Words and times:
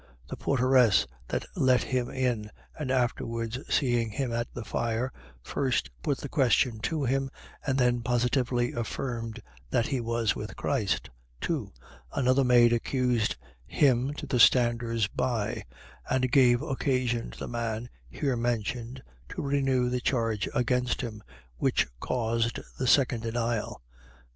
The 0.29 0.35
porteress 0.35 1.05
that 1.27 1.45
let 1.55 1.83
him 1.83 2.09
in, 2.09 2.49
and 2.75 2.89
afterwards 2.89 3.59
seeing 3.69 4.09
him 4.09 4.33
at 4.33 4.51
the 4.51 4.65
fire, 4.65 5.13
first 5.43 5.91
put 6.01 6.17
the 6.17 6.27
question 6.27 6.79
to 6.79 7.03
him; 7.03 7.29
and 7.67 7.77
then 7.77 8.01
positively 8.01 8.71
affirmed 8.71 9.43
that 9.69 9.85
he 9.89 10.01
was 10.01 10.35
with 10.35 10.55
Christ. 10.55 11.11
2. 11.41 11.71
Another 12.13 12.43
maid 12.43 12.73
accused 12.73 13.35
him 13.67 14.11
to 14.15 14.25
the 14.25 14.39
standers 14.39 15.05
by; 15.05 15.65
and 16.09 16.31
gave 16.31 16.63
occasion 16.63 17.29
to 17.29 17.37
the 17.37 17.47
man 17.47 17.87
here 18.09 18.35
mentioned 18.35 19.03
to 19.29 19.43
renew 19.43 19.87
the 19.87 20.01
charge 20.01 20.49
against 20.55 21.01
him, 21.01 21.21
which 21.57 21.85
caused 21.99 22.59
the 22.79 22.87
second 22.87 23.21
denial. 23.21 23.83